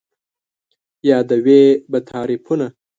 یادوې 1.09 1.61
به 1.91 1.99
تعريفونه 2.09 2.67